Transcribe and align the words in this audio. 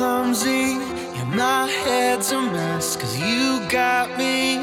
clumsy, 0.00 0.80
yeah, 1.14 1.24
my 1.36 1.66
head's 1.84 2.32
a 2.32 2.40
mess. 2.40 2.96
Cause 2.96 3.18
you 3.18 3.60
got 3.68 4.08
me 4.16 4.56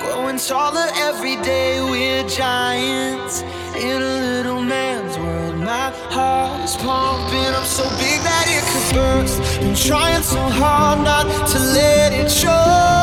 growing 0.00 0.36
taller 0.36 0.88
every 1.08 1.36
day. 1.50 1.80
We're 1.80 2.28
giants 2.28 3.42
in 3.86 4.02
a 4.02 4.14
little 4.34 4.60
man's 4.60 5.16
world. 5.16 5.58
My 5.58 5.92
heart 6.16 6.64
is 6.64 6.74
pumping, 6.74 7.52
I'm 7.58 7.68
so 7.78 7.84
big 8.02 8.18
that 8.28 8.46
it 8.56 8.64
could 8.70 8.88
burst. 8.96 9.60
Been 9.60 9.76
trying 9.76 10.24
so 10.24 10.42
hard 10.60 10.98
not 11.04 11.26
to 11.52 11.58
let 11.78 12.12
it 12.12 12.28
show. 12.28 12.99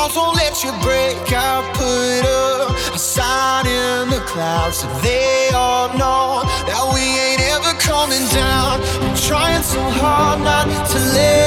Walls 0.00 0.16
won't 0.16 0.36
let 0.36 0.64
you 0.64 0.72
break. 0.80 1.16
I 1.32 1.60
put 1.76 2.24
up 2.24 2.94
a 2.94 2.98
sign 2.98 3.66
in 3.66 4.08
the 4.08 4.20
clouds 4.26 4.78
so 4.78 4.88
they 5.00 5.50
all 5.54 5.88
know 6.00 6.42
that 6.68 6.82
we 6.94 7.04
ain't 7.24 7.42
ever 7.54 7.72
coming 7.78 8.24
down. 8.32 8.80
I'm 9.04 9.16
trying 9.16 9.62
so 9.62 9.82
hard 10.00 10.40
not 10.40 10.66
to 10.92 10.98
let 11.16 11.39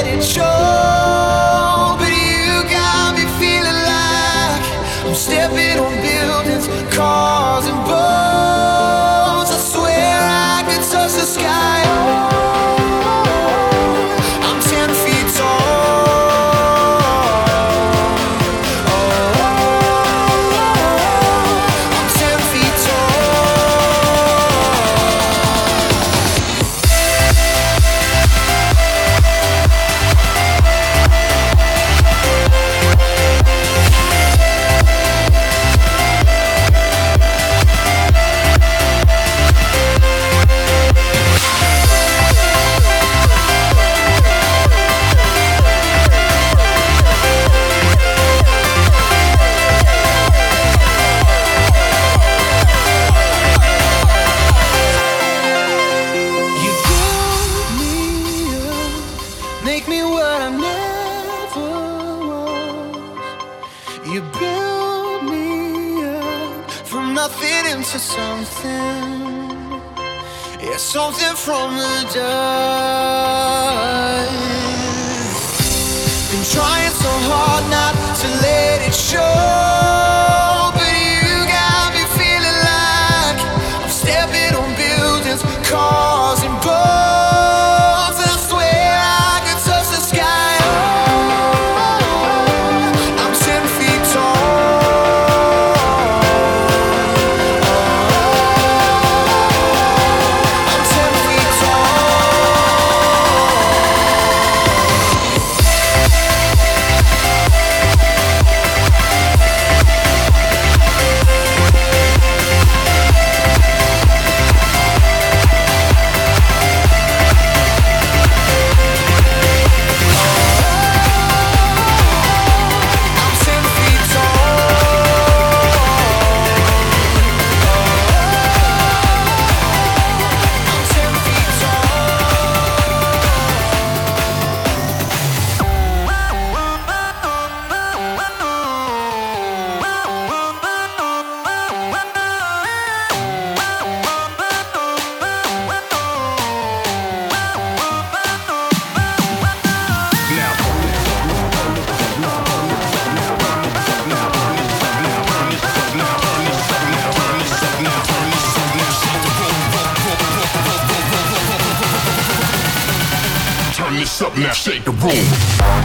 up 164.33 164.39
now, 164.39 164.53
shake 164.53 164.83
the 164.83 164.91
room. 164.91 165.82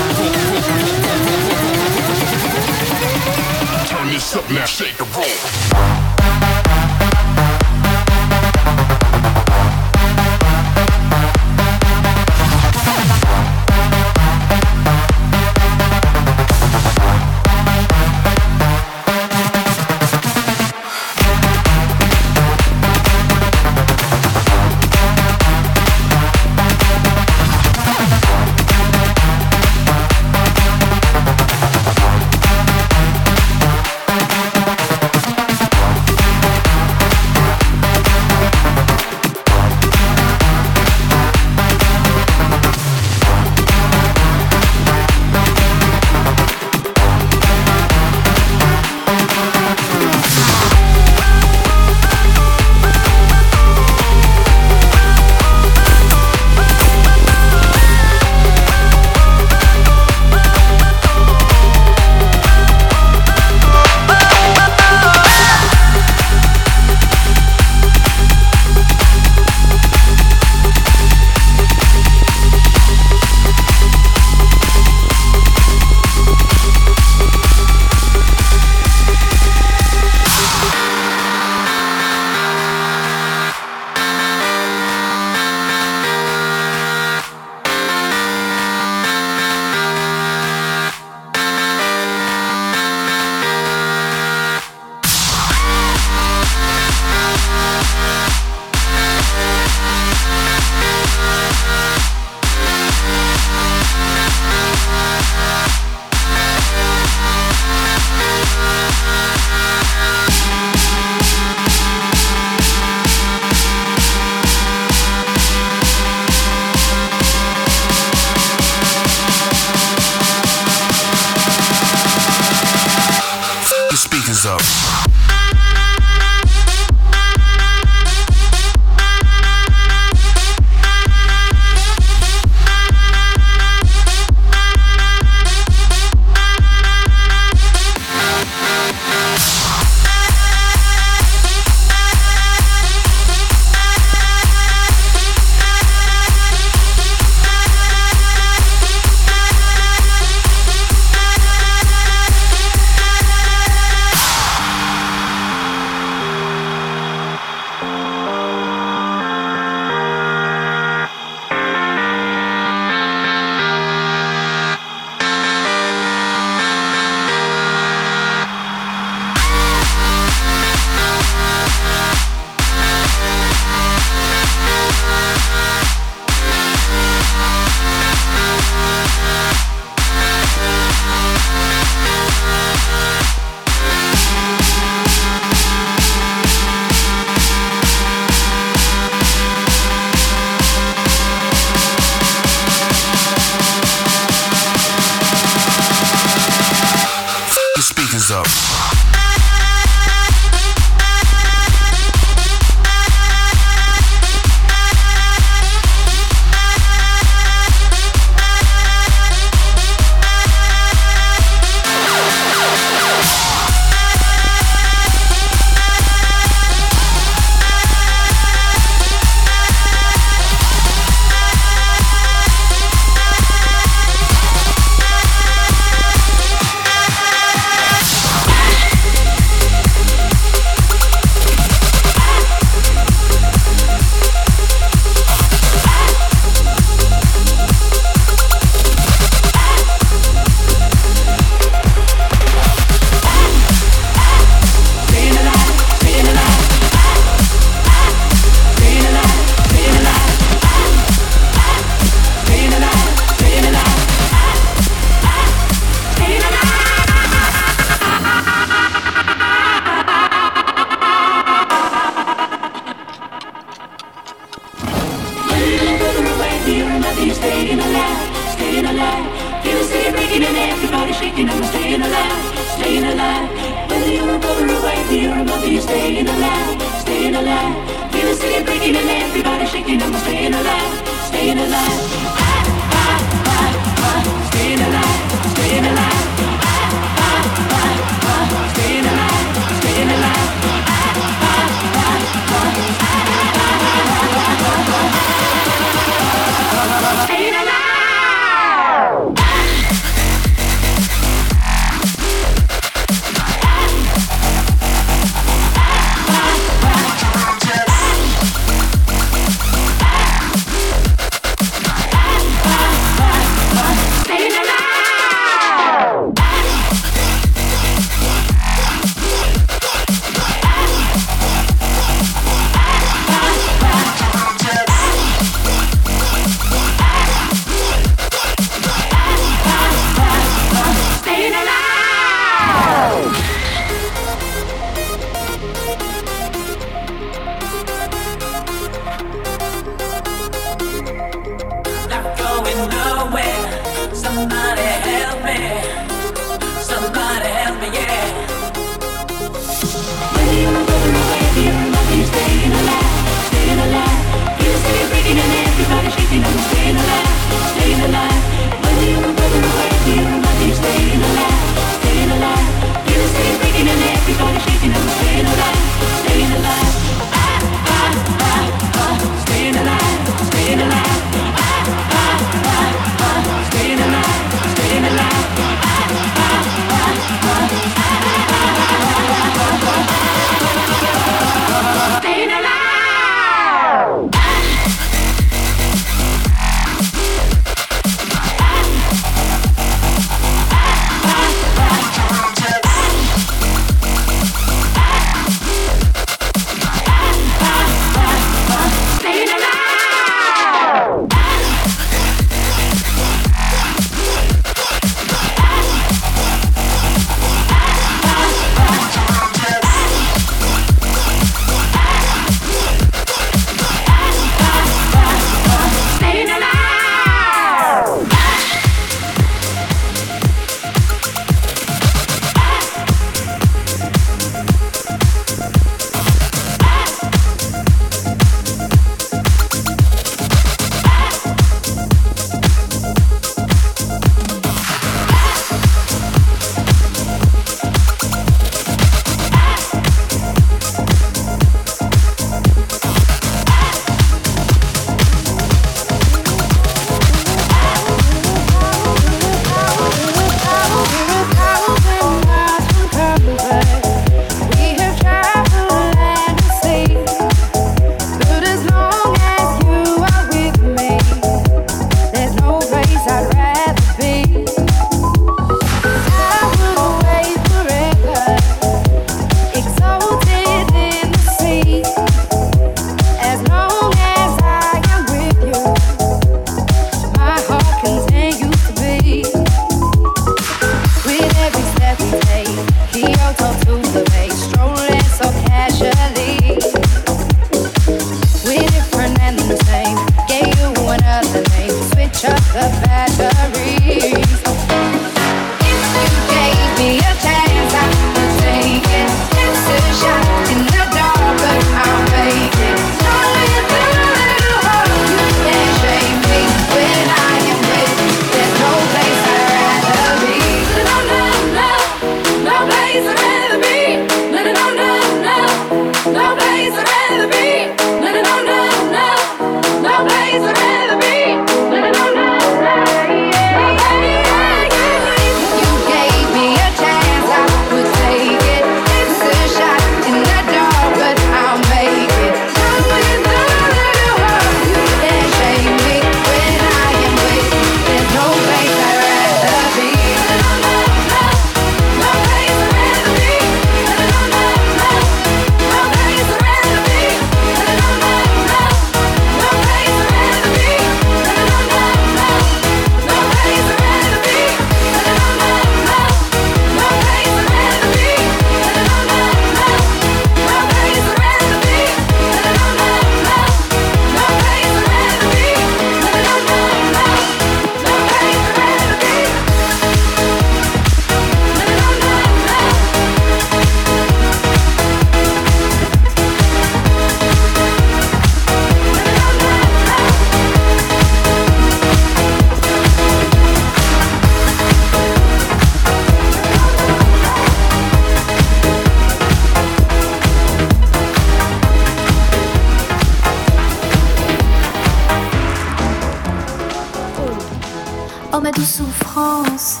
Souffrance, 598.84 600.00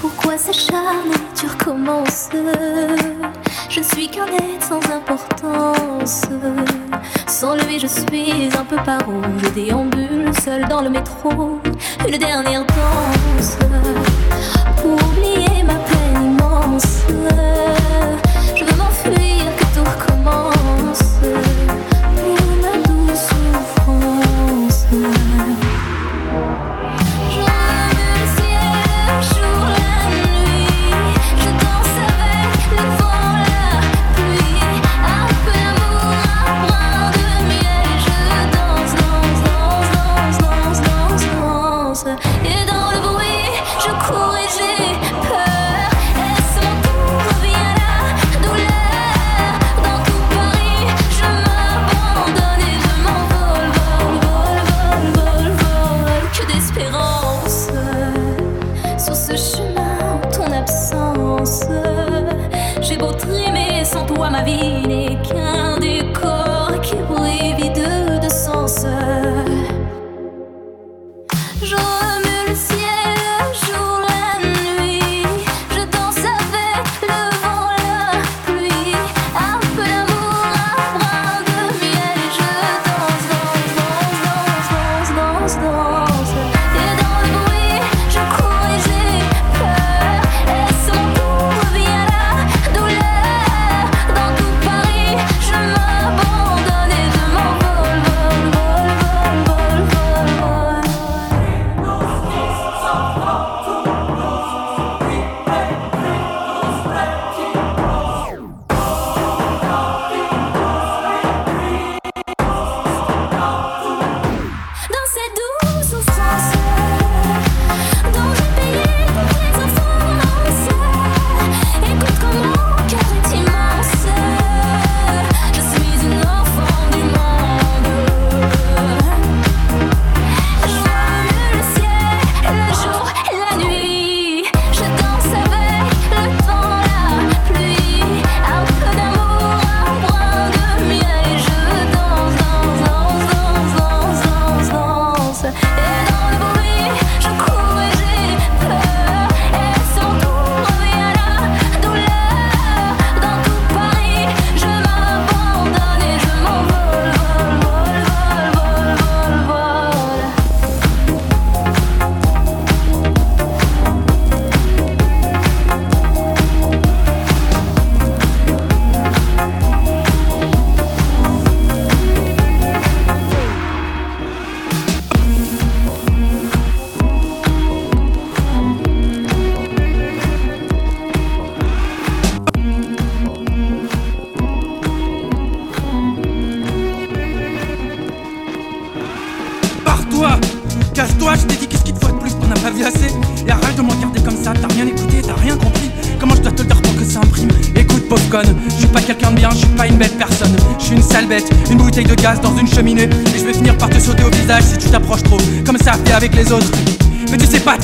pourquoi 0.00 0.38
s'acharner, 0.38 1.14
tu 1.34 1.46
recommences 1.46 2.28
Je 3.68 3.80
ne 3.80 3.84
suis 3.84 4.08
qu'un 4.08 4.26
être 4.26 4.66
sans 4.68 4.80
importance. 4.90 6.22
Sans 7.26 7.54
lever, 7.54 7.78
je 7.78 7.86
suis 7.86 8.48
un 8.58 8.64
peu 8.64 8.76
paro. 8.76 9.20
Je 9.42 9.48
déambule 9.50 10.30
seul 10.42 10.66
dans 10.68 10.82
le 10.82 10.90
métro. 10.90 11.60
Une 12.08 12.18
dernière 12.18 12.64
danse 12.64 13.58
pour 14.76 14.94
oublier 15.08 15.62
ma 15.64 15.74
peine 15.74 16.24
immense. 16.24 17.02
Je 18.56 18.64
veux 18.64 18.76
m'enfuir, 18.76 19.37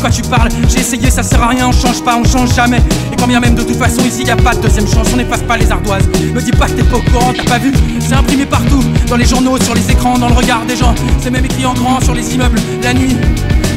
quoi 0.05 0.11
tu 0.11 0.21
parles, 0.29 0.51
j'ai 0.69 0.81
essayé, 0.81 1.11
ça 1.11 1.23
sert 1.23 1.43
à 1.43 1.49
rien, 1.49 1.67
on 1.67 1.73
change 1.73 2.03
pas, 2.03 2.15
on 2.15 2.25
change 2.25 2.55
jamais. 2.55 2.83
Et 3.11 3.17
quand 3.17 3.27
bien 3.27 3.41
même 3.41 3.55
de 3.55 3.63
toute 3.63 3.79
façon 3.79 4.05
ici 4.05 4.23
y 4.25 4.31
a 4.31 4.37
pas 4.37 4.55
de 4.55 4.61
deuxième 4.61 4.87
chance, 4.87 5.09
on 5.15 5.17
n'efface 5.17 5.41
pas 5.41 5.57
les 5.57 5.73
ardoises. 5.73 6.07
Me 6.35 6.43
dis 6.43 6.51
pas 6.51 6.67
que 6.67 6.73
t'es 6.73 6.83
pas 6.83 6.99
au 6.99 7.11
courant, 7.11 7.33
t'as 7.35 7.45
pas 7.45 7.59
vu, 7.59 7.73
c'est 8.01 8.13
imprimé 8.13 8.45
partout, 8.45 8.83
dans 9.09 9.17
les 9.17 9.25
journaux, 9.25 9.59
sur 9.59 9.75
les 9.75 9.91
écrans, 9.91 10.19
dans 10.19 10.29
le 10.29 10.35
regard 10.35 10.61
des 10.67 10.77
gens. 10.77 10.95
C'est 11.23 11.31
même 11.31 11.47
écrit 11.47 11.65
en 11.65 11.73
grand 11.73 12.03
sur 12.03 12.13
les 12.13 12.35
immeubles, 12.35 12.61
la 12.83 12.93
nuit, 12.93 13.17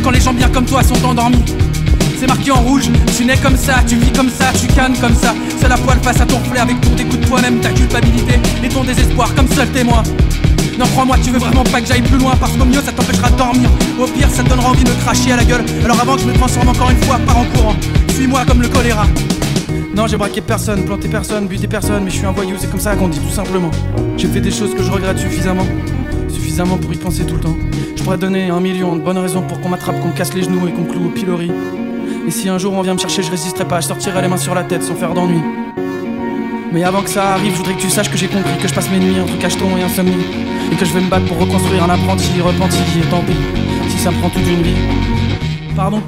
quand 0.03 0.11
les 0.11 0.19
gens 0.19 0.33
bien 0.33 0.49
comme 0.49 0.65
toi 0.65 0.83
sont 0.83 1.01
endormis. 1.05 1.45
C'est 2.19 2.27
marqué 2.27 2.51
en 2.51 2.59
rouge, 2.59 2.89
tu 3.15 3.23
nais 3.23 3.37
comme 3.37 3.55
ça, 3.55 3.75
tu 3.87 3.95
vis 3.95 4.11
comme 4.11 4.29
ça, 4.29 4.47
tu 4.59 4.67
cannes 4.67 4.97
comme 4.99 5.15
ça. 5.15 5.33
C'est 5.61 5.69
la 5.69 5.77
poêle 5.77 5.99
face 6.03 6.19
à 6.19 6.25
ton 6.25 6.39
reflet 6.39 6.59
avec 6.59 6.81
ton 6.81 6.89
dégoût 6.89 7.15
de 7.15 7.25
toi-même, 7.25 7.61
ta 7.61 7.69
culpabilité 7.69 8.37
et 8.61 8.67
ton 8.67 8.83
désespoir 8.83 9.33
comme 9.33 9.47
seul 9.47 9.69
témoin. 9.69 10.03
Non, 10.77 10.85
crois-moi, 10.85 11.17
tu 11.23 11.31
veux 11.31 11.39
vraiment 11.39 11.63
pas 11.63 11.81
que 11.81 11.87
j'aille 11.87 12.03
plus 12.03 12.19
loin 12.19 12.35
parce 12.39 12.51
qu'au 12.51 12.65
mieux 12.65 12.81
ça 12.81 12.91
t'empêchera 12.91 13.31
de 13.31 13.35
dormir. 13.35 13.69
Au 13.99 14.05
pire, 14.05 14.29
ça 14.29 14.43
te 14.43 14.49
donnera 14.49 14.69
envie 14.69 14.83
de 14.83 14.91
cracher 14.91 15.31
à 15.31 15.37
la 15.37 15.43
gueule. 15.43 15.65
Alors 15.83 15.99
avant 15.99 16.15
que 16.15 16.21
je 16.21 16.27
me 16.27 16.33
transforme 16.33 16.69
encore 16.69 16.91
une 16.91 17.01
fois, 17.03 17.17
pars 17.25 17.39
en 17.39 17.45
courant. 17.45 17.75
Suis-moi 18.09 18.45
comme 18.45 18.61
le 18.61 18.67
choléra. 18.67 19.05
Non, 19.95 20.05
j'ai 20.05 20.17
braqué 20.17 20.41
personne, 20.41 20.85
planté 20.85 21.07
personne, 21.07 21.47
buté 21.47 21.67
personne, 21.67 22.03
mais 22.03 22.11
je 22.11 22.17
suis 22.17 22.25
un 22.27 22.31
voyou, 22.31 22.55
c'est 22.59 22.69
comme 22.69 22.79
ça 22.79 22.95
qu'on 22.95 23.07
dit 23.07 23.19
tout 23.19 23.33
simplement. 23.33 23.71
J'ai 24.17 24.27
fait 24.27 24.41
des 24.41 24.51
choses 24.51 24.75
que 24.75 24.83
je 24.83 24.91
regrette 24.91 25.17
suffisamment, 25.17 25.65
suffisamment 26.29 26.77
pour 26.77 26.93
y 26.93 26.97
penser 26.97 27.25
tout 27.25 27.33
le 27.33 27.41
temps. 27.41 27.57
Je 27.95 28.03
pourrais 28.03 28.19
donner 28.19 28.51
un 28.51 28.59
million 28.59 28.95
de 28.95 29.01
bonnes 29.01 29.17
raisons 29.17 29.41
pour 29.41 29.59
qu'on 29.59 29.69
m'attrape, 29.69 29.99
qu'on 29.99 30.11
casse 30.11 30.35
les 30.35 30.43
genoux 30.43 30.67
et 30.67 30.71
qu'on 30.71 30.83
cloue 30.83 31.07
au 31.07 31.09
pilori. 31.09 31.51
Et 32.27 32.31
si 32.31 32.49
un 32.49 32.59
jour 32.59 32.73
on 32.73 32.83
vient 32.83 32.93
me 32.93 32.99
chercher, 32.99 33.23
je 33.23 33.31
résisterai 33.31 33.65
pas, 33.65 33.81
je 33.81 33.87
sortirai 33.87 34.21
les 34.21 34.27
mains 34.27 34.37
sur 34.37 34.53
la 34.53 34.63
tête 34.63 34.83
sans 34.83 34.93
faire 34.93 35.15
d'ennui. 35.15 35.41
Mais 36.71 36.83
avant 36.83 37.01
que 37.01 37.09
ça 37.09 37.33
arrive, 37.33 37.53
je 37.53 37.57
voudrais 37.57 37.73
que 37.73 37.81
tu 37.81 37.89
saches 37.89 38.11
que 38.11 38.17
j'ai 38.17 38.27
compris 38.27 38.55
que 38.61 38.67
je 38.67 38.73
passe 38.75 38.91
mes 38.91 38.99
nuits 38.99 39.19
entre 39.19 39.39
cacheton 39.39 39.75
et 39.77 39.81
insomnie. 39.81 40.46
Et 40.71 40.75
que 40.75 40.85
je 40.85 40.93
vais 40.93 41.01
me 41.01 41.09
battre 41.09 41.25
pour 41.25 41.39
reconstruire 41.39 41.83
un 41.83 41.89
apprenti 41.89 42.41
repenti, 42.41 42.77
et 42.99 43.09
tant 43.09 43.21
pis, 43.21 43.33
si 43.89 43.97
ça 43.97 44.11
me 44.11 44.19
prend 44.19 44.29
toute 44.29 44.47
une 44.47 44.61
vie. 44.61 44.75
Pardon, 45.75 46.01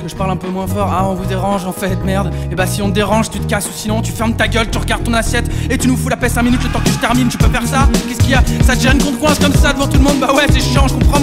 que 0.00 0.08
je 0.08 0.16
parle 0.16 0.30
un 0.30 0.36
peu 0.36 0.48
moins 0.48 0.66
fort. 0.66 0.90
Ah, 0.90 1.06
on 1.08 1.14
vous 1.14 1.26
dérange 1.26 1.66
en 1.66 1.72
fait, 1.72 1.96
merde. 2.04 2.32
Et 2.50 2.54
bah, 2.54 2.66
si 2.66 2.80
on 2.82 2.88
te 2.88 2.94
dérange, 2.94 3.30
tu 3.30 3.38
te 3.38 3.46
casses 3.46 3.66
ou 3.66 3.72
sinon 3.74 4.00
tu 4.00 4.12
fermes 4.12 4.34
ta 4.34 4.48
gueule, 4.48 4.70
tu 4.70 4.78
regardes 4.78 5.04
ton 5.04 5.12
assiette 5.12 5.50
et 5.70 5.76
tu 5.76 5.88
nous 5.88 5.96
fous 5.96 6.08
la 6.08 6.16
paix 6.16 6.28
5 6.28 6.42
minutes 6.42 6.62
le 6.62 6.70
temps 6.70 6.80
que 6.80 6.90
je 6.90 6.98
termine. 6.98 7.28
Tu 7.28 7.36
peux 7.36 7.48
faire 7.48 7.66
ça 7.66 7.88
Qu'est-ce 8.08 8.20
qu'il 8.20 8.30
y 8.30 8.34
a? 8.34 8.42
Ça 8.64 8.74
te 8.74 8.80
gêne 8.80 8.98
qu'on 8.98 9.12
te 9.12 9.42
comme 9.42 9.54
ça 9.54 9.72
devant 9.72 9.86
tout 9.86 9.98
le 9.98 10.04
monde? 10.04 10.18
Bah 10.20 10.32
ouais, 10.34 10.46
c'est 10.50 10.60
chiant, 10.60 10.88
je 10.88 10.94
comprends 10.94 11.17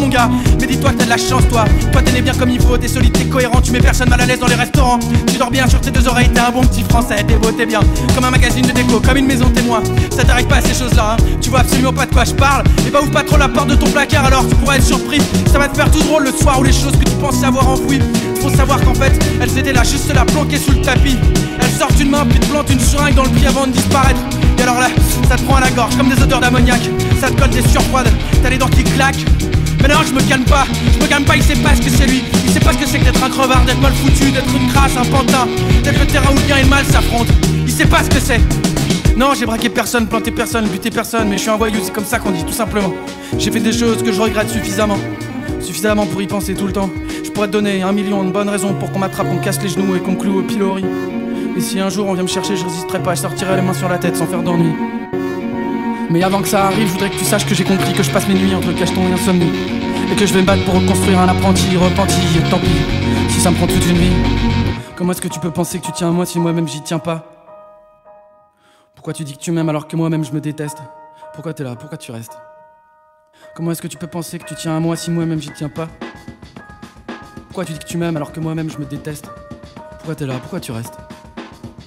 Mais 0.59 0.67
dis-toi 0.67 0.91
que 0.91 0.97
t'as 0.97 1.05
de 1.05 1.09
la 1.09 1.17
chance, 1.17 1.43
toi. 1.49 1.65
Toi, 1.91 2.01
t'es 2.01 2.11
né 2.11 2.21
bien 2.21 2.33
comme 2.33 2.49
il 2.49 2.61
faut, 2.61 2.77
t'es 2.77 2.87
solide, 2.87 3.11
t'es 3.13 3.25
cohérent, 3.25 3.59
tu 3.61 3.71
mets 3.71 3.79
personne 3.79 4.09
mal 4.09 4.21
à 4.21 4.25
l'aise 4.25 4.39
dans 4.39 4.47
les 4.47 4.55
restaurants. 4.55 4.99
Tu 5.27 5.37
dors 5.37 5.49
bien 5.49 5.67
sur 5.67 5.81
tes 5.81 5.91
deux 5.91 6.07
oreilles, 6.07 6.29
t'es 6.29 6.39
un 6.39 6.51
bon 6.51 6.61
petit 6.61 6.83
français, 6.83 7.23
t'es 7.27 7.35
beau, 7.35 7.51
t'es 7.51 7.65
bien. 7.65 7.79
Comme 8.13 8.23
un 8.23 8.31
magazine 8.31 8.65
de 8.65 8.71
déco, 8.71 8.99
comme 8.99 9.17
une 9.17 9.25
maison 9.25 9.49
témoin. 9.49 9.81
Ça 10.15 10.23
t'arrive 10.23 10.47
pas 10.47 10.57
à 10.57 10.61
ces 10.61 10.73
choses-là, 10.73 11.17
hein. 11.17 11.23
Tu 11.41 11.49
vois 11.49 11.61
absolument 11.61 11.93
pas 11.93 12.05
de 12.05 12.13
quoi 12.13 12.23
je 12.23 12.33
parle. 12.33 12.63
Et 12.87 12.91
bah, 12.91 12.99
ouvre 13.01 13.11
pas 13.11 13.23
trop 13.23 13.37
la 13.37 13.49
porte 13.49 13.69
de 13.69 13.75
ton 13.75 13.87
placard 13.87 14.25
alors 14.25 14.47
tu 14.47 14.55
pourrais 14.55 14.77
être 14.77 14.85
surpris. 14.85 15.19
Ça 15.51 15.57
va 15.57 15.67
te 15.67 15.75
faire 15.75 15.89
tout 15.89 16.03
drôle 16.03 16.23
le 16.23 16.31
soir 16.31 16.59
où 16.59 16.63
les 16.63 16.73
choses 16.73 16.95
que 16.97 17.05
tu 17.05 17.15
pensais 17.19 17.45
avoir 17.45 17.67
enfouies. 17.67 18.01
Faut 18.41 18.49
savoir 18.49 18.79
qu'en 18.81 18.93
fait, 18.93 19.11
elles 19.41 19.57
étaient 19.57 19.73
là 19.73 19.83
juste 19.83 20.13
là 20.13 20.23
planquées 20.25 20.59
sous 20.59 20.71
le 20.71 20.81
tapis. 20.81 21.17
Elles 21.59 21.79
sortent 21.79 21.99
une 21.99 22.11
main 22.11 22.25
puis 22.29 22.39
te 22.39 22.45
plantent 22.45 22.69
une 22.69 22.79
seringue 22.79 23.15
dans 23.15 23.23
le 23.23 23.29
pied 23.29 23.47
avant 23.47 23.65
de 23.65 23.71
disparaître. 23.71 24.19
Et 24.57 24.61
alors 24.61 24.79
là, 24.79 24.87
ça 25.27 25.35
te 25.35 25.41
prend 25.43 25.55
à 25.55 25.61
la 25.61 25.71
gorge 25.71 25.97
comme 25.97 26.09
des 26.09 26.21
odeurs 26.21 26.41
d'ammoniac. 26.41 26.81
Ça 27.19 27.29
te 27.29 27.39
colle 27.39 27.49
des 27.49 27.67
sueurs 27.67 27.83
froides, 27.83 28.11
t'as 28.43 28.49
les 28.49 28.57
dents 28.57 28.69
qui 28.69 28.83
claquent. 28.83 29.25
Mais 29.87 29.93
non, 29.93 30.01
je 30.03 30.13
me 30.13 30.21
calme 30.27 30.45
pas, 30.45 30.65
je 30.93 30.99
me 30.99 31.07
calme 31.07 31.25
pas, 31.25 31.35
il 31.35 31.43
sait 31.43 31.53
pas 31.61 31.75
ce 31.75 31.81
que 31.81 31.91
c'est 31.91 32.07
lui. 32.07 32.23
Il 32.43 32.51
sait 32.51 32.59
pas 32.59 32.73
ce 32.73 32.77
que 32.79 32.87
c'est 32.87 32.97
que 32.97 33.05
d'être 33.05 33.23
un 33.23 33.29
crevard, 33.29 33.63
d'être 33.65 33.79
mal 33.79 33.93
foutu, 33.93 34.31
d'être 34.31 34.49
une 34.55 34.67
crasse, 34.69 34.97
un 34.97 35.05
pantin, 35.05 35.47
d'être 35.83 35.99
le 35.99 36.07
terrain 36.07 36.31
où 36.31 36.47
bien 36.47 36.57
et 36.57 36.63
le 36.63 36.69
mal 36.69 36.83
s'affrontent. 36.85 37.31
Il 37.67 37.71
sait 37.71 37.85
pas 37.85 38.03
ce 38.03 38.09
que 38.09 38.19
c'est. 38.19 38.41
Non, 39.15 39.35
j'ai 39.37 39.45
braqué 39.45 39.69
personne, 39.69 40.07
planté 40.07 40.31
personne, 40.31 40.65
buté 40.67 40.89
personne, 40.89 41.29
mais 41.29 41.37
je 41.37 41.43
suis 41.43 41.51
un 41.51 41.55
voyou, 41.55 41.81
c'est 41.83 41.93
comme 41.93 42.03
ça 42.03 42.17
qu'on 42.17 42.31
dit, 42.31 42.43
tout 42.43 42.51
simplement. 42.51 42.91
J'ai 43.37 43.51
fait 43.51 43.59
des 43.59 43.71
choses 43.71 44.01
que 44.01 44.11
je 44.11 44.19
regrette 44.19 44.49
suffisamment. 44.49 44.97
Suffisamment 45.61 46.07
pour 46.07 46.19
y 46.19 46.25
penser 46.25 46.55
tout 46.55 46.65
le 46.65 46.73
temps. 46.73 46.89
Je 47.23 47.29
pourrais 47.29 47.47
te 47.47 47.53
donner 47.53 47.83
un 47.83 47.91
million 47.91 48.23
de 48.23 48.31
bonnes 48.31 48.49
raisons 48.49 48.73
pour 48.73 48.91
qu'on 48.91 48.97
m'attrape, 48.97 49.29
qu'on 49.29 49.37
casse 49.37 49.61
les 49.61 49.69
genoux 49.69 49.95
et 49.95 49.99
qu'on 49.99 50.15
cloue 50.15 50.39
au 50.39 50.41
pilori. 50.41 50.83
Et 51.55 51.61
si 51.61 51.79
un 51.79 51.89
jour 51.89 52.07
on 52.07 52.13
vient 52.13 52.23
me 52.23 52.27
chercher, 52.27 52.55
je 52.55 52.65
résisterai 52.65 53.03
pas, 53.03 53.13
je 53.13 53.21
sortirai 53.21 53.55
les 53.55 53.61
mains 53.61 53.73
sur 53.73 53.87
la 53.87 53.99
tête 53.99 54.15
sans 54.15 54.25
faire 54.25 54.41
d'ennui. 54.41 54.73
Mais 56.09 56.23
avant 56.23 56.41
que 56.41 56.47
ça 56.47 56.65
arrive, 56.65 56.87
je 56.87 56.93
voudrais 56.93 57.09
que 57.09 57.17
tu 57.17 57.25
saches 57.25 57.45
que 57.45 57.53
j'ai 57.55 57.63
compris 57.63 57.93
que 57.93 58.03
je 58.03 58.11
passe 58.11 58.27
mes 58.27 58.35
nuits 58.35 58.55
entre 58.55 58.71
cacheton 58.73 59.01
et 59.09 59.13
insomnie. 59.13 59.51
Et 60.11 60.15
que 60.15 60.25
je 60.25 60.33
vais 60.33 60.41
me 60.41 60.45
battre 60.45 60.63
pour 60.65 60.75
reconstruire 60.75 61.19
un 61.19 61.27
apprenti 61.27 61.75
repenti, 61.77 62.21
et 62.37 62.49
tant 62.49 62.59
pis, 62.59 62.67
si 63.29 63.39
ça 63.39 63.49
me 63.51 63.55
prend 63.55 63.67
toute 63.67 63.85
une 63.85 63.97
vie. 63.97 64.13
Comment 64.95 65.11
est-ce 65.11 65.21
que 65.21 65.27
tu 65.27 65.39
peux 65.39 65.51
penser 65.51 65.79
que 65.79 65.85
tu 65.85 65.91
tiens 65.91 66.09
à 66.09 66.11
moi 66.11 66.25
si 66.25 66.39
moi-même 66.39 66.67
j'y 66.67 66.81
tiens 66.81 66.99
pas? 66.99 67.31
Pourquoi 68.93 69.13
tu 69.13 69.23
dis 69.23 69.33
que 69.33 69.41
tu 69.41 69.51
m'aimes 69.51 69.67
alors 69.67 69.87
que 69.87 69.95
moi-même 69.95 70.23
je 70.23 70.31
me 70.31 70.39
déteste? 70.39 70.77
Pourquoi 71.33 71.53
t'es 71.53 71.63
là? 71.63 71.75
Pourquoi 71.75 71.97
tu 71.97 72.11
restes? 72.11 72.37
Comment 73.55 73.71
est-ce 73.71 73.81
que 73.81 73.87
tu 73.87 73.97
peux 73.97 74.07
penser 74.07 74.37
que 74.39 74.45
tu 74.45 74.55
tiens 74.55 74.77
à 74.77 74.79
moi 74.79 74.95
si 74.95 75.11
moi-même 75.11 75.41
j'y 75.41 75.51
tiens 75.51 75.69
pas? 75.69 75.87
Pourquoi 77.47 77.65
tu 77.65 77.73
dis 77.73 77.79
que 77.79 77.85
tu 77.85 77.97
m'aimes 77.97 78.15
alors 78.15 78.31
que 78.31 78.39
moi-même 78.39 78.69
je 78.69 78.77
me 78.77 78.85
déteste? 78.85 79.29
Pourquoi 79.97 80.15
t'es 80.15 80.25
là? 80.25 80.35
Pourquoi 80.39 80.59
tu 80.59 80.71
restes? 80.71 80.97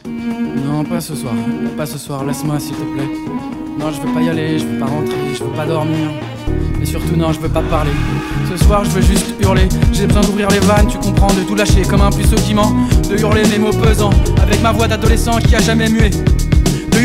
Non, 0.07 0.85
pas 0.85 1.00
ce 1.00 1.14
soir. 1.14 1.35
Pas 1.76 1.87
ce 1.87 1.98
soir, 1.98 2.24
laisse-moi 2.24 2.59
s'il 2.59 2.74
te 2.74 2.83
plaît. 2.83 3.67
Non, 3.78 3.92
je 3.92 4.00
veux 4.00 4.12
pas 4.12 4.20
y 4.20 4.28
aller, 4.28 4.58
je 4.58 4.64
veux 4.64 4.78
pas 4.78 4.86
rentrer, 4.86 5.14
je 5.34 5.44
veux 5.44 5.50
pas 5.50 5.64
dormir. 5.64 6.10
Et 6.82 6.86
surtout, 6.86 7.14
non, 7.16 7.32
je 7.32 7.38
veux 7.38 7.48
pas 7.48 7.62
parler. 7.62 7.92
Ce 8.50 8.64
soir, 8.64 8.84
je 8.84 8.90
veux 8.90 9.02
juste 9.02 9.34
hurler. 9.40 9.68
J'ai 9.92 10.06
besoin 10.06 10.22
d'ouvrir 10.22 10.48
les 10.50 10.58
vannes, 10.58 10.88
tu 10.88 10.98
comprends, 10.98 11.32
de 11.32 11.42
tout 11.42 11.54
lâcher 11.54 11.82
comme 11.82 12.02
un 12.02 12.10
puceau 12.10 12.36
qui 12.36 12.54
ment. 12.54 12.72
De 13.08 13.16
hurler 13.16 13.42
mes 13.46 13.58
mots 13.58 13.70
pesants, 13.70 14.10
avec 14.42 14.60
ma 14.62 14.72
voix 14.72 14.88
d'adolescent 14.88 15.38
qui 15.38 15.54
a 15.54 15.60
jamais 15.60 15.88
mué. 15.88 16.10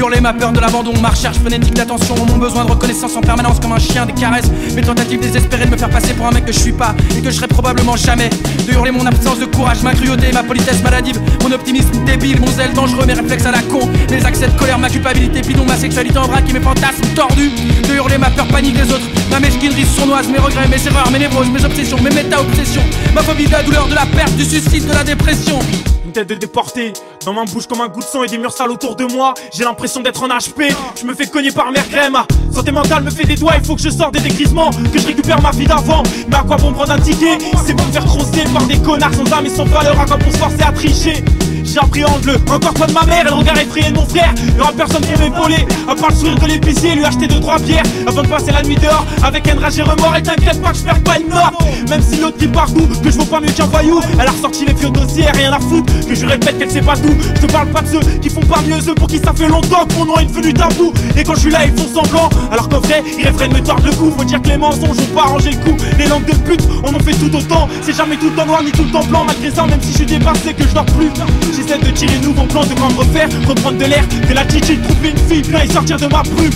Hurler 0.03 0.19
ma 0.19 0.33
peur 0.33 0.51
de 0.51 0.59
l'abandon, 0.59 0.91
ma 1.01 1.11
recherche 1.11 1.37
frénétique 1.37 1.75
d'attention, 1.75 2.15
mon 2.27 2.35
besoin 2.35 2.65
de 2.65 2.71
reconnaissance 2.71 3.15
en 3.15 3.21
permanence 3.21 3.61
comme 3.61 3.71
un 3.71 3.79
chien 3.79 4.05
des 4.05 4.11
caresses, 4.11 4.51
mes 4.75 4.81
tentatives 4.81 5.21
désespérées 5.21 5.63
de 5.65 5.71
me 5.71 5.77
faire 5.77 5.89
passer 5.89 6.13
pour 6.13 6.27
un 6.27 6.31
mec 6.31 6.43
que 6.43 6.51
je 6.51 6.59
suis 6.59 6.73
pas 6.73 6.93
et 7.17 7.21
que 7.21 7.31
je 7.31 7.35
serai 7.37 7.47
probablement 7.47 7.95
jamais. 7.95 8.29
De 8.67 8.73
hurler 8.73 8.91
mon 8.91 9.05
absence 9.05 9.39
de 9.39 9.45
courage, 9.45 9.81
ma 9.81 9.93
cruauté, 9.93 10.33
ma 10.33 10.43
politesse 10.43 10.83
maladive, 10.83 11.21
mon 11.41 11.53
optimisme 11.53 12.03
débile, 12.05 12.37
mon 12.41 12.47
zèle 12.47 12.73
dangereux, 12.73 13.05
mes 13.05 13.13
réflexes 13.13 13.45
à 13.45 13.51
la 13.51 13.61
con, 13.61 13.87
mes 14.11 14.25
accès 14.25 14.49
de 14.49 14.59
colère, 14.59 14.77
ma 14.77 14.89
culpabilité 14.89 15.41
bidon, 15.41 15.63
ma 15.65 15.77
sexualité 15.77 16.17
en 16.17 16.27
vrac 16.27 16.49
et 16.49 16.51
mes 16.51 16.59
fantasmes 16.59 17.05
tordus. 17.15 17.51
De 17.87 17.95
hurler 17.95 18.17
ma 18.17 18.29
peur 18.29 18.47
panique 18.47 18.75
des 18.75 18.91
autres, 18.91 19.07
ma 19.31 19.39
mesquinerie 19.39 19.85
sournoise, 19.85 20.27
mes 20.27 20.39
regrets, 20.39 20.67
mes 20.67 20.85
erreurs, 20.85 21.09
mes 21.11 21.19
névroses, 21.19 21.49
mes 21.49 21.63
obsessions, 21.63 22.01
mes 22.01 22.11
méta-obsessions, 22.11 22.83
ma 23.15 23.23
phobie 23.23 23.45
de 23.45 23.53
la 23.53 23.63
douleur, 23.63 23.87
de 23.87 23.95
la 23.95 24.05
perte, 24.05 24.35
du 24.35 24.43
suicide, 24.43 24.85
de 24.85 24.93
la 24.93 25.05
dépression. 25.05 25.59
Une 26.05 26.11
tête 26.11 26.27
de 26.27 26.35
déporté, 26.35 26.91
dans 27.25 27.33
ma 27.33 27.45
bouche 27.45 27.67
comme 27.67 27.81
un 27.81 27.87
goût 27.87 27.99
de 27.99 28.05
sang 28.05 28.23
et 28.23 28.27
des 28.27 28.37
murs 28.37 28.51
sales 28.51 28.71
autour 28.71 28.95
de 28.95 29.05
moi. 29.05 29.33
J'ai 29.53 29.63
l'impression 29.63 30.01
d'être 30.01 30.23
en 30.23 30.27
HP, 30.27 30.73
je 30.99 31.05
me 31.05 31.13
fais 31.13 31.27
cogner 31.27 31.51
par 31.51 31.71
mer 31.71 31.87
crème. 31.89 32.17
Santé 32.51 32.71
mentale 32.71 33.03
me 33.03 33.11
fait 33.11 33.25
des 33.25 33.35
doigts, 33.35 33.53
il 33.57 33.65
faut 33.65 33.75
que 33.75 33.81
je 33.81 33.89
sorte 33.89 34.13
des 34.13 34.19
dégrisements, 34.19 34.71
que 34.71 34.99
je 34.99 35.07
récupère 35.07 35.41
ma 35.41 35.51
vie 35.51 35.65
d'avant. 35.65 36.03
Mais 36.27 36.35
à 36.35 36.43
quoi 36.43 36.57
bon 36.57 36.73
prendre 36.73 36.91
un 36.91 36.99
ticket 36.99 37.37
C'est 37.65 37.75
pour 37.75 37.85
me 37.85 37.91
faire 37.91 38.05
troncer 38.05 38.43
par 38.53 38.63
des 38.63 38.77
connards 38.77 39.13
sans 39.13 39.33
âme 39.33 39.45
et 39.45 39.49
sans 39.49 39.65
valeur, 39.65 39.99
à 39.99 40.05
quoi 40.05 40.17
bon 40.17 40.31
se 40.31 40.37
forcer 40.37 40.63
à 40.63 40.71
tricher? 40.71 41.23
J'appréhende 41.63 42.25
le 42.25 42.35
encore 42.53 42.73
toi 42.73 42.85
de 42.85 42.93
ma 42.93 43.03
mère 43.05 43.25
et 43.25 43.29
le 43.29 43.35
regard 43.35 43.57
effrayé 43.57 43.89
de 43.89 43.95
mon 43.95 44.05
frère. 44.05 44.33
Y'aura 44.57 44.73
personne 44.73 45.01
pour 45.01 45.19
m'épauler, 45.19 45.65
à 45.87 45.95
part 45.95 46.09
le 46.09 46.15
sourire 46.15 46.37
de 46.37 46.45
l'épicier 46.45 46.95
lui 46.95 47.05
acheter 47.05 47.25
deux 47.27 47.39
trois 47.39 47.57
bières 47.57 47.83
avant 48.05 48.21
de 48.21 48.27
passer 48.27 48.51
la 48.51 48.61
nuit 48.63 48.75
dehors 48.75 49.05
avec 49.23 49.47
un 49.47 49.59
rage 49.59 49.79
et 49.79 49.81
remords. 49.81 50.15
Et 50.15 50.21
t'inquiète 50.21 50.61
pas 50.61 50.71
que 50.71 50.77
je 50.77 50.83
perds 50.83 51.03
pas 51.03 51.17
une 51.19 51.29
mort, 51.29 51.53
même 51.89 52.01
si 52.01 52.17
l'autre 52.19 52.37
dit 52.37 52.47
partout 52.47 52.87
que 53.01 53.09
je 53.09 53.17
vaux 53.17 53.25
pas 53.25 53.39
mieux 53.39 53.51
qu'un 53.51 53.65
voyou. 53.65 54.01
Elle 54.19 54.27
a 54.27 54.31
ressorti 54.31 54.65
les 54.65 54.73
vieux 54.73 54.89
dossiers, 54.89 55.25
rien 55.33 55.53
à 55.53 55.59
foutre, 55.59 55.91
que 56.07 56.13
je 56.13 56.25
répète 56.25 56.59
qu'elle 56.59 56.69
sait 56.69 56.81
pas 56.81 56.95
tout. 56.97 57.12
Je 57.35 57.41
te 57.41 57.51
parle 57.51 57.69
pas 57.69 57.81
de 57.81 57.87
ceux 57.87 57.99
qui 58.21 58.29
font 58.29 58.41
pas 58.41 58.61
mieux, 58.67 58.79
ceux 58.81 58.95
pour 58.95 59.07
qui 59.07 59.19
ça 59.19 59.33
fait 59.33 59.47
longtemps 59.47 59.85
que 59.85 59.93
mon 59.95 60.05
nom 60.05 60.17
est 60.17 60.25
devenu 60.25 60.53
tabou. 60.53 60.93
Et 61.17 61.23
quand 61.23 61.35
je 61.35 61.41
suis 61.41 61.51
là, 61.51 61.65
ils 61.65 61.73
font 61.77 61.87
semblant, 62.01 62.29
alors 62.51 62.69
qu'en 62.69 62.79
vrai, 62.79 63.03
ils 63.17 63.25
rêveraient 63.25 63.47
de 63.47 63.53
me 63.55 63.61
tordre 63.61 63.85
le 63.85 63.91
cou. 63.93 64.13
Faut 64.17 64.23
dire 64.23 64.41
que 64.41 64.49
les 64.49 64.57
mensonges 64.57 64.97
pas 65.13 65.21
arrangé 65.23 65.51
le 65.51 65.57
coup. 65.57 65.77
Les 65.97 66.07
langues 66.07 66.25
de 66.25 66.35
pute, 66.35 66.67
on 66.83 66.93
en 66.93 66.99
fait 66.99 67.13
tout 67.13 67.35
autant. 67.35 67.67
C'est 67.81 67.95
jamais 67.95 68.17
tout 68.17 68.31
en 68.39 68.45
noir 68.45 68.63
ni 68.63 68.71
tout 68.71 68.87
en 68.95 69.03
blanc. 69.03 69.23
Malgré 69.25 69.51
ça, 69.51 69.65
même 69.65 69.81
si 69.81 69.91
je 69.91 69.97
suis 69.97 70.05
dépassé, 70.05 70.53
que 70.53 70.63
je 70.63 70.73
dors 70.73 70.85
plus. 70.85 71.11
J'essaie 71.55 71.77
de 71.77 71.91
tirer 71.91 72.17
de 72.17 72.25
nouveaux 72.25 72.45
plans, 72.45 72.63
de 72.63 72.73
me 72.73 72.97
refaire, 72.97 73.29
reprendre 73.47 73.77
de 73.77 73.85
l'air. 73.85 74.03
Que 74.27 74.33
la 74.33 74.47
chichi 74.47 74.77
trouve 74.77 75.05
une 75.05 75.17
fille, 75.17 75.41
bien 75.41 75.61
et 75.61 75.67
sortir 75.67 75.97
de 75.97 76.07
ma 76.07 76.23
plume. 76.23 76.51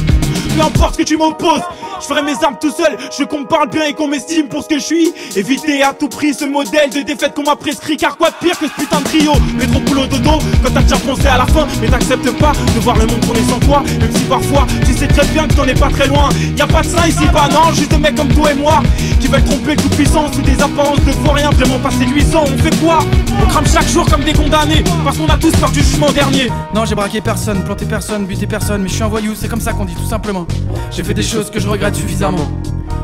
Peu 0.58 0.64
importe 0.64 0.94
ce 0.94 0.98
que 0.98 1.04
tu 1.04 1.18
m'opposes, 1.18 1.62
je 2.02 2.06
ferai 2.08 2.24
mes 2.24 2.34
armes 2.44 2.58
tout 2.60 2.72
seul. 2.72 2.98
Je 3.12 3.20
veux 3.20 3.28
qu'on 3.28 3.42
me 3.42 3.46
parle 3.46 3.70
bien 3.70 3.86
et 3.86 3.94
qu'on 3.94 4.08
m'estime 4.08 4.48
pour 4.48 4.64
ce 4.64 4.68
que 4.68 4.80
je 4.80 4.84
suis. 4.84 5.14
Éviter 5.36 5.84
à 5.84 5.94
tout 5.94 6.08
prix 6.10 6.34
ce 6.34 6.46
modèle 6.46 6.90
de 6.90 7.02
défaite 7.02 7.36
qu'on 7.36 7.44
m'a 7.44 7.56
prescrit. 7.56 7.96
Car 7.96 8.18
quoi 8.18 8.32
de 8.32 8.36
pire 8.42 8.58
que 8.58 8.66
ce 8.66 8.74
putain 8.74 9.02
de 9.02 9.04
trio? 9.04 9.34
Au 9.34 9.80
boulot 9.82 10.08
dodo 10.08 10.40
quand 10.64 10.74
t'as 10.74 10.82
déjà 10.82 10.96
foncé 10.96 11.28
à 11.28 11.38
la 11.38 11.46
fin. 11.46 11.68
Mais 11.80 11.90
t'acceptes 11.90 12.32
pas 12.40 12.54
de 12.74 12.80
voir 12.80 12.98
le 12.98 13.06
monde 13.06 13.20
tourner 13.20 13.42
sans 13.48 13.60
toi. 13.60 13.84
Même 14.00 14.12
si 14.12 14.24
parfois 14.24 14.66
tu 14.84 14.94
sais 14.94 15.08
très 15.08 15.28
bien 15.28 15.48
que 15.48 15.54
t'en 15.54 15.66
es 15.66 15.76
pas 15.76 15.90
très 15.90 16.08
loin. 16.08 16.30
Y 16.58 16.62
a 16.62 16.66
pas 16.66 16.82
de 16.82 16.88
ça 16.88 17.08
ici, 17.08 17.28
pas 17.32 17.48
non. 17.50 17.72
Juste 17.74 17.92
des 17.92 17.98
mecs 18.00 18.16
comme 18.16 18.34
toi 18.34 18.52
et 18.52 18.56
moi 18.56 18.82
qui 19.22 19.28
veulent 19.28 19.44
tromper 19.44 19.76
toute 19.76 19.96
puissance 19.96 20.34
sous 20.34 20.42
des 20.42 20.60
apparences 20.60 21.04
de 21.06 21.12
faux 21.12 21.34
rien. 21.34 21.52
Vraiment 21.52 21.78
pas 21.78 21.92
séduisant. 21.92 22.46
On 22.46 22.58
fait 22.58 22.76
quoi? 22.78 22.98
On 23.44 23.46
crame 23.46 23.68
chaque 23.72 23.88
jour 23.90 24.10
comme 24.10 24.24
des 24.24 24.34
condamnés. 24.34 24.84
Parce 25.04 25.18
qu'on 25.20 25.28
a 25.28 25.38
tous 25.38 25.52
peur 25.52 25.70
du 25.70 25.84
jugement 25.84 26.12
dernier. 26.12 26.52
Non, 26.74 26.84
j'ai 26.86 26.96
braqué 26.96 27.22
personne, 27.22 27.64
planté 27.64 27.86
personne, 27.86 28.26
buté 28.26 28.48
personne, 28.48 28.82
mais 28.82 28.90
je 28.90 28.96
suis 28.96 29.04
un 29.04 29.08
voyou, 29.08 29.36
c'est 29.36 29.48
comme 29.48 29.62
ça 29.62 29.74
qu'on 29.74 29.86
dit 29.86 29.94
tout 29.94 30.10
simplement. 30.10 30.47
J'ai 30.92 31.04
fait 31.04 31.14
des 31.14 31.24
choses 31.24 31.50
que 31.50 31.60
je 31.60 31.68
regrette 31.68 31.96
suffisamment. 31.96 32.48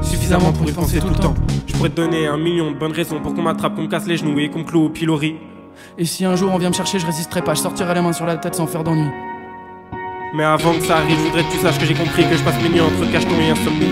Suffisamment 0.02 0.52
pour 0.52 0.68
y 0.68 0.72
penser 0.72 1.00
tout 1.00 1.10
le 1.10 1.16
temps. 1.16 1.34
Je 1.68 1.74
pourrais 1.74 1.90
te 1.90 1.96
donner 1.96 2.28
un 2.28 2.38
million 2.38 2.72
de 2.72 2.78
bonnes 2.78 2.92
raisons 2.92 3.20
pour 3.20 3.34
qu'on 3.34 3.42
m'attrape, 3.42 3.76
qu'on 3.76 3.84
me 3.84 3.88
casse 3.88 4.08
les 4.08 4.18
genoux 4.18 4.40
et 4.40 4.50
qu'on 4.50 4.60
me 4.60 4.64
cloue 4.64 4.86
au 4.86 4.90
pilori. 4.90 5.36
Et 5.98 6.06
si 6.06 6.26
un 6.26 6.36
jour 6.36 6.52
on 6.54 6.58
vient 6.58 6.70
me 6.70 6.74
chercher, 6.74 7.00
je 7.00 7.06
résisterai 7.06 7.42
pas, 7.42 7.54
je 7.54 7.62
sortirai 7.62 7.94
les 7.94 8.02
mains 8.02 8.14
sur 8.14 8.26
la 8.26 8.38
tête 8.38 8.56
sans 8.56 8.68
faire 8.68 8.84
d'ennui. 8.84 9.10
Mais 10.36 10.44
avant 10.44 10.74
que 10.74 10.84
ça 10.84 10.98
arrive, 10.98 11.18
je 11.18 11.24
voudrais 11.26 11.44
que 11.44 11.52
tu 11.52 11.60
saches 11.60 11.78
que 11.78 11.86
j'ai 11.86 11.94
compris 11.94 12.24
que 12.28 12.36
je 12.36 12.42
passe 12.44 12.56
mes 12.64 12.70
nuits 12.70 12.82
entre 12.82 13.12
cacheton 13.12 13.36
et 13.40 13.52
insomnie. 13.52 13.86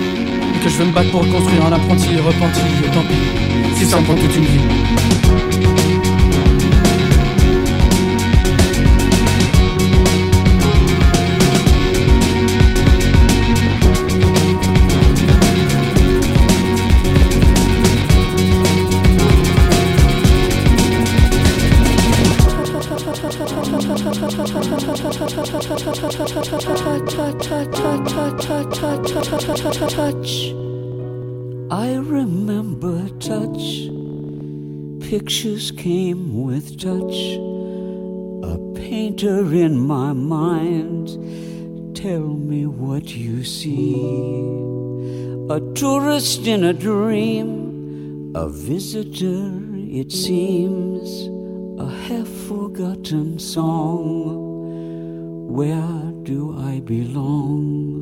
Et 0.55 0.63
que 0.63 0.69
je 0.69 0.77
veux 0.77 0.85
me 0.85 0.91
battre 0.91 1.11
pour 1.11 1.21
reconstruire 1.21 1.65
un 1.65 1.73
apprenti 1.73 2.17
repenti, 2.17 2.61
et 2.83 2.91
tant 2.91 3.01
pis. 3.01 3.75
Si 3.75 3.85
ça 3.85 3.99
me 3.99 4.05
prend 4.05 4.15
toute 4.15 4.35
une 4.35 4.45
vie. 4.45 5.70
Tourist 46.31 46.47
in 46.47 46.63
a 46.63 46.73
dream. 46.73 48.31
A 48.35 48.47
visitor, 48.47 49.51
it 49.89 50.11
seems. 50.11 51.27
A 51.79 51.89
half 52.07 52.27
forgotten 52.47 53.39
song. 53.39 54.37
Where 55.51 56.13
do 56.23 56.55
I 56.57 56.79
belong? 56.79 57.99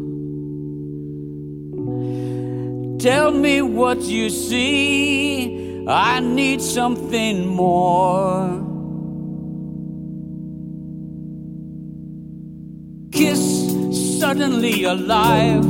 Tell 3.00 3.32
me 3.32 3.62
what 3.62 4.02
you 4.02 4.30
see. 4.30 5.86
I 5.88 6.20
need 6.20 6.62
something 6.62 7.48
more. 7.48 8.68
Kiss 13.12 13.70
suddenly 14.20 14.84
alive, 14.84 15.66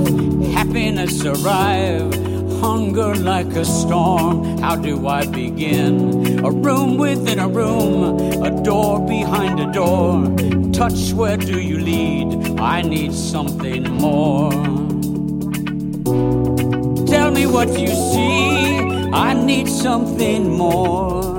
happiness 0.54 1.24
arrive, 1.24 2.19
hunger 2.60 3.16
like 3.16 3.54
a 3.56 3.66
storm. 3.66 4.58
How 4.60 4.76
do 4.76 5.08
I 5.08 5.26
begin? 5.26 6.46
A 6.46 6.52
room 6.52 6.98
within 6.98 7.40
a 7.40 7.48
room, 7.48 8.20
a 8.44 8.52
door 8.64 9.00
behind 9.06 9.60
a 9.60 9.72
door. 9.72 10.26
Touch, 10.72 11.14
where 11.14 11.38
do 11.38 11.60
you 11.60 11.80
lead? 11.80 12.60
I 12.60 12.82
need 12.82 13.14
something 13.14 13.84
more. 13.84 14.52
Tell 17.08 17.32
me 17.32 17.46
what 17.46 17.70
you 17.80 17.88
see. 17.88 18.80
I 19.12 19.34
need 19.34 19.68
something 19.68 20.58
more. 20.58 21.39